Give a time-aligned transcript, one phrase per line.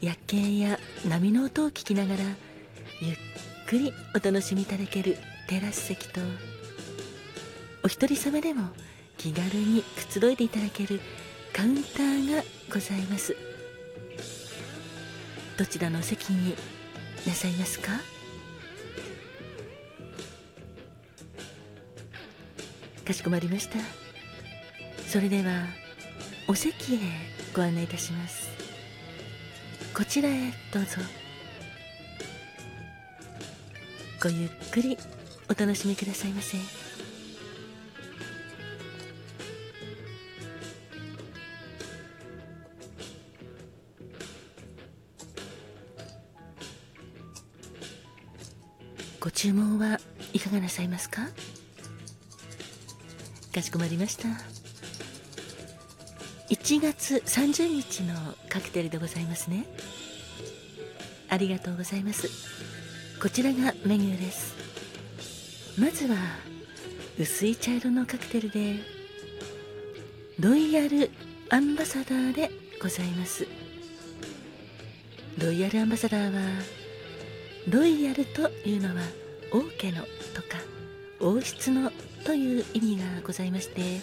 [0.00, 2.22] 夜景や波の音を聞きながら
[3.00, 3.16] ゆっ
[3.66, 6.20] くりお楽しみいただけるテラス席と
[7.82, 8.68] お一人様でも
[9.16, 11.00] 気軽にくつろいでいただける
[11.52, 13.36] カウンターがございます。
[15.56, 16.54] どちらの席に
[17.26, 17.90] なさいますか？
[23.04, 23.78] かしこまりました。
[25.08, 25.66] それでは
[26.46, 26.98] お席へ
[27.56, 28.47] ご案内いたします。
[29.98, 31.00] こちらへどうぞ。
[34.22, 34.96] ごゆっくり
[35.50, 36.56] お楽しみくださいませ。
[49.18, 49.98] ご注文は
[50.32, 51.22] いかがなさいますか？
[53.52, 54.28] かしこまりました。
[56.50, 58.14] 1月30日の
[58.48, 59.66] カクテルでございますね。
[61.28, 62.28] ありがとうございます。
[63.20, 64.54] こちらがメニューです。
[65.78, 66.16] まずは
[67.18, 68.76] 薄い茶色のカクテルで
[70.40, 71.10] ロイヤル
[71.50, 73.46] アンバサダーでございます。
[75.36, 76.40] ロイヤルアンバサダーは
[77.68, 79.02] ロイヤルというのは
[79.52, 80.02] 王家の
[80.34, 80.58] とか
[81.20, 81.92] 王室の
[82.24, 84.00] という意味がございまして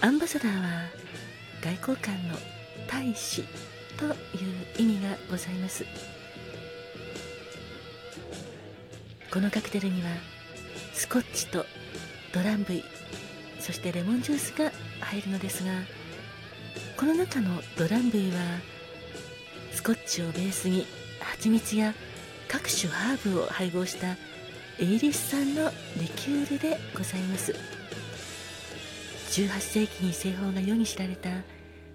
[0.00, 1.02] アンバサダーは
[1.62, 2.34] 外交官の
[2.86, 3.44] 大使
[3.96, 4.14] という
[4.78, 5.86] 意味がございます。
[9.32, 10.10] このカクテルには
[10.92, 11.64] スコッチと
[12.34, 12.84] ドランブイ
[13.60, 15.70] そしてレモンジュースが入るのですが
[16.98, 18.36] この中のドランブイは
[19.72, 20.86] スコッチをベースに
[21.18, 21.94] 蜂蜜や
[22.46, 24.16] 各種ハーブを配合した
[24.78, 27.81] イギリス産のリキュールでございます。
[29.32, 31.30] 18世紀に製法が世に知られた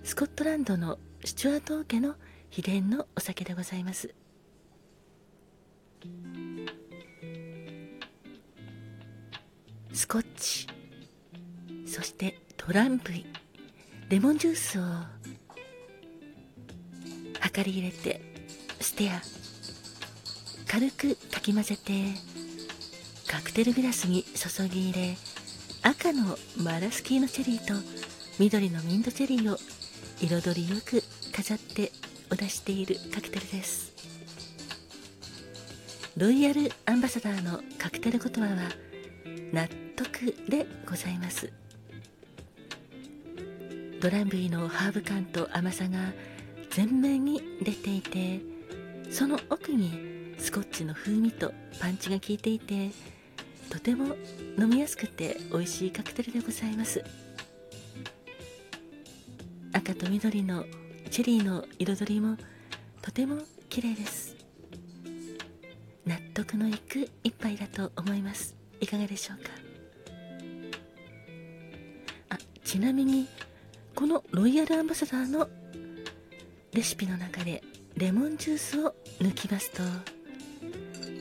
[0.03, 2.15] スコットランドのスチュアート王家の
[2.49, 4.15] 秘伝のお酒でございます。
[9.93, 10.65] スコッチ
[11.85, 13.23] そしてトランプイ
[14.09, 14.83] レモンジュースを
[17.55, 18.19] 量り入れて
[18.79, 19.21] ステア
[20.67, 22.03] 軽くかき混ぜて
[23.27, 25.17] カクテルグラスに注ぎ入れ
[25.87, 27.73] 赤のマラスキーのチェリーと
[28.39, 29.57] 緑のミントチェリーを
[30.19, 31.93] 彩りよく飾って
[32.29, 33.93] お出しているカクテルです。
[36.17, 38.69] ロイヤルアンバサダーのカクテル言葉は
[39.53, 41.53] 納得でございます。
[44.01, 45.99] ドランブイのハーブ感と甘さが
[46.75, 48.41] 前面に出ていて
[49.09, 52.91] その奥にスコッチの風味とパンチが効いていて
[53.69, 54.15] とても
[54.57, 57.03] 飲みやすくて美味しいカクテルでございます。
[59.73, 60.65] 赤と緑の
[61.11, 62.37] チェリーの彩りも
[63.01, 63.37] とても
[63.69, 64.35] 綺麗です。
[66.05, 68.55] 納得のいく一杯だと思います。
[68.79, 69.51] いかがでしょうか？
[72.29, 73.27] あちなみに
[73.95, 75.49] このロイヤルアンバサダーの
[76.73, 77.63] レシピの中で
[77.95, 79.83] レモンジュースを抜きますと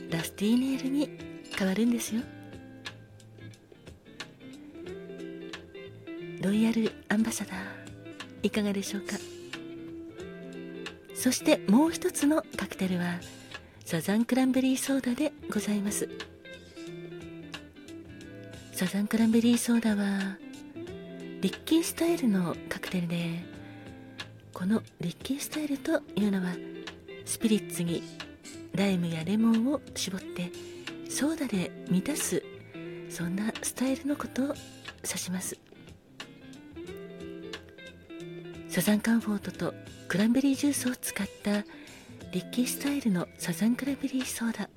[0.09, 1.09] ラスティーネールに
[1.57, 2.21] 変わるんですよ。
[6.47, 7.55] ロイヤルアンバサダー。
[8.41, 9.17] いかがでしょうか？
[11.13, 13.19] そしてもう一つのカクテルは
[13.83, 16.07] サザンクランベリーソーダでございます。
[18.71, 20.37] サザンクランベリーソーダは
[21.41, 23.43] リッキースタイルのカクテルで
[24.53, 26.53] このリッキースタイルというのは
[27.25, 28.01] スピリッツに
[28.73, 30.49] ライムやレモンを絞って
[31.09, 32.41] ソーダで満たす
[33.09, 34.55] そんなスタイルのことを
[35.03, 35.56] 指します。
[38.77, 39.73] サザンカンフォートと
[40.07, 41.61] クランベリージュースを使った
[42.31, 44.69] リッキースタイルのサザンクランベリーソーダ。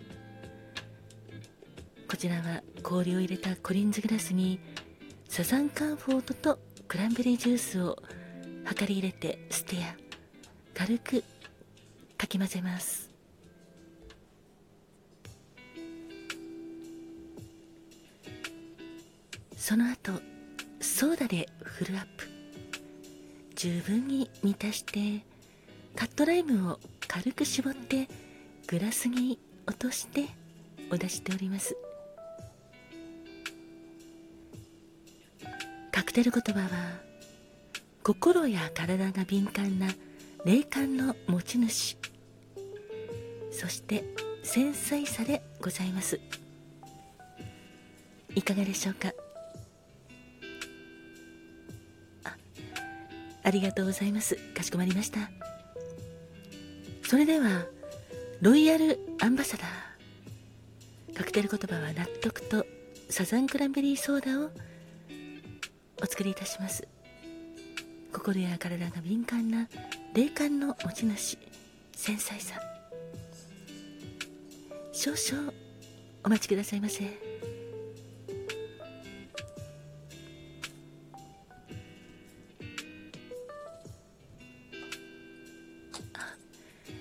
[2.09, 4.59] こちらは氷を入れたコリンズグラスに
[5.29, 6.59] サザンカンフォートと
[6.89, 8.03] クランベリージュースを
[8.81, 9.95] 量り入れてステア。
[10.73, 11.23] 軽く
[12.17, 13.11] かき混ぜます。
[19.59, 20.13] その後
[20.81, 22.40] ソーダでフルアップ。
[23.61, 25.23] 十分に満たして
[25.95, 28.09] カットライムを軽く絞って
[28.67, 30.29] グラスに落として
[30.91, 31.77] お出しております。
[35.93, 36.69] カクテル言葉は
[38.03, 39.89] 心や体が敏感な
[40.47, 41.99] 霊感の持ち主。
[43.53, 44.05] そして
[44.43, 46.19] 繊細さでございます。
[48.35, 49.13] いかがでしょうか？
[53.51, 54.37] ありがとうございます。
[54.55, 55.29] かしこまりました。
[57.03, 57.67] それでは
[58.41, 61.15] ロイヤルアンバサダー。
[61.15, 62.65] カクテル言葉は納得と
[63.09, 64.51] サザンクランベリーソーダを
[66.01, 66.87] お作りいたします。
[68.13, 69.69] 心や体が敏感な
[70.15, 71.37] 霊感の持ち主
[71.97, 72.55] 繊細さ
[74.93, 75.53] 少々
[76.23, 77.03] お待ちくださいませ。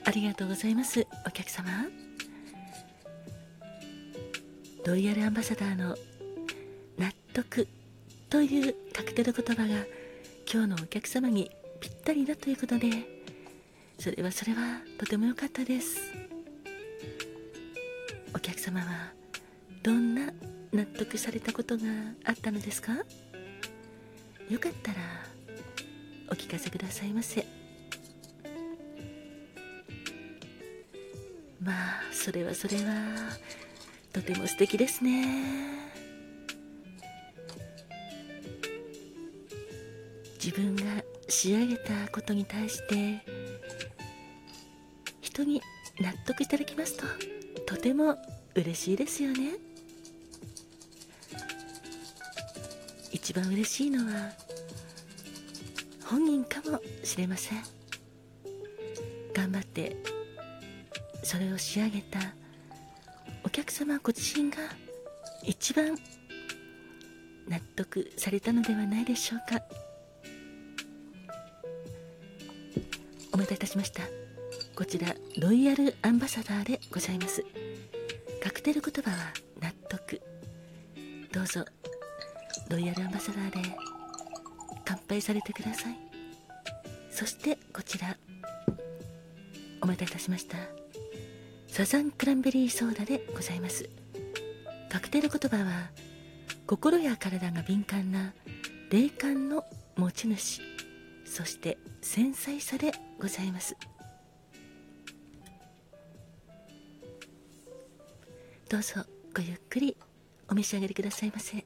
[0.10, 1.06] ありがとうございます。
[1.28, 1.70] お客様。
[4.84, 5.96] ロイヤルアンバサダーの
[6.98, 7.68] 納得
[8.28, 9.86] というカクテル言葉が
[10.52, 12.90] 今日のお客様にぴったりだということで
[14.00, 16.00] それはそれはとても良かったです。
[18.34, 19.14] お客様は
[19.84, 20.34] どんな
[20.74, 21.84] 納得されたことが
[22.26, 22.94] あったのですか？
[24.50, 24.98] よかったら
[26.32, 27.59] お聞かせくださいませ。
[31.62, 32.94] まあそれはそれは
[34.14, 35.90] とても素敵ですね。
[40.44, 43.24] 自分が仕上げたことに対して
[45.22, 45.62] 人に
[46.00, 47.06] 納得いただきますと
[47.76, 48.18] とても
[48.56, 49.52] 嬉しいですよね。
[53.12, 54.32] 一番嬉しいのは
[56.06, 57.64] 本人かもしれません。
[59.34, 59.96] 頑張って
[61.30, 62.18] それを仕上げた
[63.44, 64.58] お客様ご自身が
[65.44, 65.96] 一番
[67.48, 69.64] 納得されたのではないでしょうか。
[73.32, 74.02] お待たせいたしました。
[74.76, 77.46] こちらロイヤルアンバサダーでございます。
[78.44, 79.18] カクテル言葉は
[79.62, 80.20] 納得。
[81.32, 81.64] どうぞ
[82.72, 83.70] ロイヤルアンバサダーで
[84.84, 86.00] 乾杯されてください。
[87.12, 88.18] そしてこちら
[89.80, 90.79] お待たせいたしました。
[91.72, 93.90] サザンクランベリーソーダでございます。
[94.90, 95.92] カクテル言葉は
[96.68, 98.34] 心や体が敏感な
[98.90, 99.64] 霊感の
[99.96, 100.62] 持ち主
[101.24, 103.78] そして繊細さでございます。
[108.68, 109.02] どうぞ
[109.34, 109.96] ごゆっくり
[110.50, 111.64] お召し上がりくださいませ。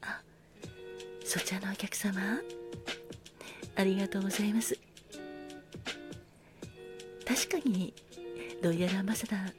[0.00, 0.20] あ
[1.24, 2.20] そちらのお客様
[3.76, 4.91] ありがとうございます。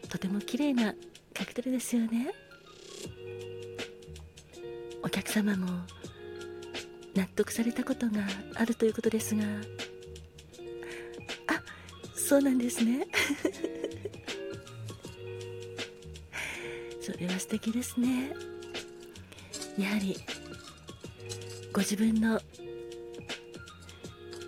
[0.09, 0.95] とても綺麗な
[1.33, 2.33] カクテルですよね。
[5.03, 5.67] お客様も
[7.15, 8.23] 納得されたことが
[8.55, 9.43] あるということですが。
[11.47, 11.61] あ
[12.15, 13.07] そうなんですね。
[17.01, 18.33] それは素敵ですね。
[19.77, 20.15] やはり
[21.71, 22.41] ご自分の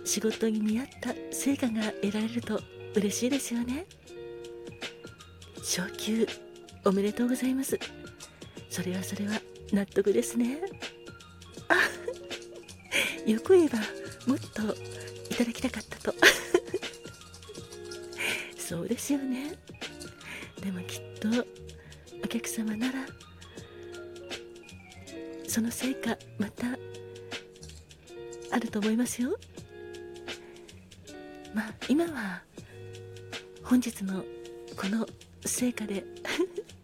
[0.04, 2.60] 仕事に見合った成果が得られると
[2.94, 3.86] 嬉しいですよね。
[5.66, 6.24] 昇級。
[6.84, 7.76] おめでとうございます。
[8.70, 9.40] それはそれは
[9.72, 10.60] 納得ですね。
[13.26, 13.78] よく言えば
[14.28, 14.62] もっと
[15.28, 16.14] いただきたかったと。
[18.56, 19.56] そうですよね。
[20.62, 21.28] でもきっと
[22.24, 23.04] お客様なら
[25.48, 26.78] その成果また
[28.52, 29.36] あると思いますよ。
[31.52, 32.44] まあ今は
[33.64, 34.24] 本日の
[34.76, 35.04] この
[35.44, 36.04] 成果で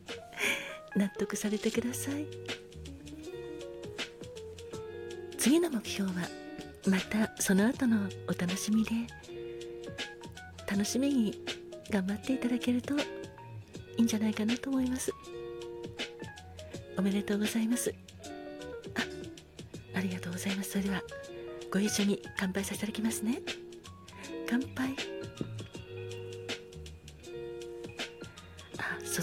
[0.97, 2.27] 納得されてください。
[5.39, 6.29] 次の目標は
[6.87, 8.91] またその後のお楽しみで
[10.71, 11.43] 楽しみに
[11.91, 13.03] 頑張っていただけるとい
[13.99, 15.13] いんじゃないかなと思います。
[16.97, 17.95] おめでとうございます。
[18.95, 20.71] あありがとうございます。
[20.71, 21.03] それでは
[21.73, 23.43] ご一緒に乾杯させていただきますね。
[24.49, 25.22] 乾杯。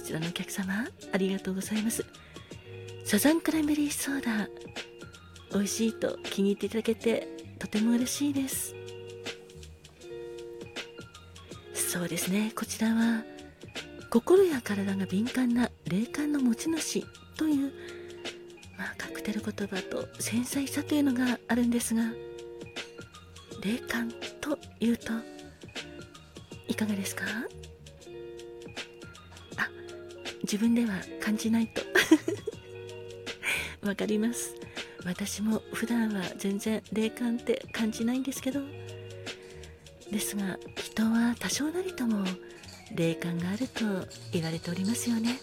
[0.10, 2.04] ちらのお客様ありがとうございます。
[3.06, 4.50] サザンクランベリーソーダ
[5.54, 7.28] 美味しいと気に入っていただけて
[7.60, 8.74] とても嬉しいです。
[11.74, 13.24] そうですねこちらは
[14.10, 17.06] 心や体が敏感な霊感の持ち主
[17.38, 17.72] という、
[18.78, 22.04] まあ、カクテル言葉と繊細さというのがあるんですが
[23.62, 24.12] 霊感
[24.42, 25.14] というと
[26.68, 27.26] いかがですか？
[30.52, 31.84] 自分では感じないと。
[33.86, 34.56] わかります。
[35.06, 38.62] 私も普段は全然霊感って感じないんですけど。
[40.12, 42.26] ですが人は多少なりとも
[42.96, 43.86] 霊感があると
[44.32, 45.40] 言われておりますよね。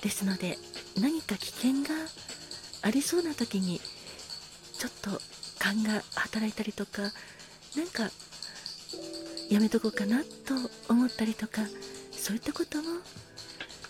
[0.00, 0.56] ですので
[1.00, 1.88] 何か危険が
[2.82, 3.80] ありそうな時に
[4.78, 5.20] ちょっと
[5.58, 8.10] 勘が働いたりとかなんか
[9.50, 10.54] やめとこうかなと
[10.88, 11.62] 思ったりとか
[12.22, 13.00] そういったことも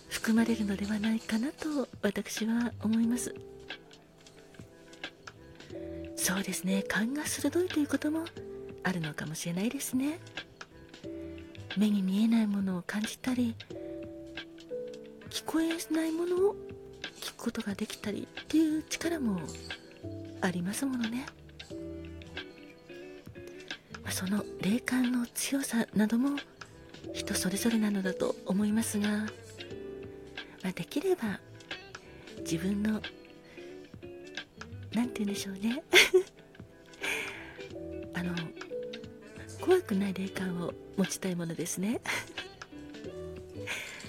[0.08, 3.34] 含まれるのではないかなと私は思います。
[6.16, 6.82] そうですね。
[6.82, 8.24] 勘が鋭いということも
[8.84, 10.18] あるのかもしれないですね。
[11.76, 13.54] 目に見えないものを感じたり
[15.28, 16.56] 聞こえないものを
[17.20, 19.40] 聞くことができたりっていう力も
[20.40, 21.26] ありますものね。
[24.08, 26.38] その霊感の強さなども
[27.12, 29.26] 人それぞれなのだと思いますが、ま
[30.70, 31.40] あ、できれば
[32.40, 33.00] 自分の
[34.94, 35.82] 何て言うんでしょうね。
[38.14, 38.34] あの
[39.60, 42.00] 怖くない霊感を持ちたいものですね。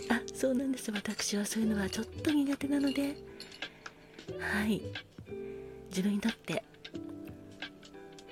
[0.10, 0.92] あそうなんです。
[0.92, 3.16] 私はそういうのはちょっと苦手なので。
[4.40, 4.82] はい。
[5.90, 6.64] 自分にとって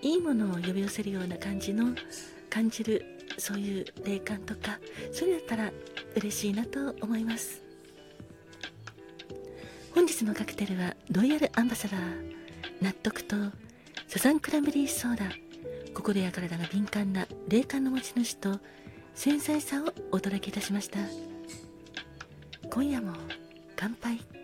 [0.01, 1.96] いいものを呼び寄せるような感じの
[2.50, 3.11] 感じる
[3.41, 4.79] そういう霊感とか
[5.12, 5.71] それだったら
[6.15, 7.63] 嬉しいなと思います。
[9.95, 12.01] 本日のカクテルはロイヤルアンバサダー
[12.81, 13.36] 納得と
[14.07, 15.25] サザンクランベリーソーダ
[15.93, 18.60] 心や体が敏感な霊感の持ち主と
[19.15, 21.00] 繊細さをお届けいたしました。
[22.69, 23.13] 今夜も
[23.75, 24.40] 乾杯。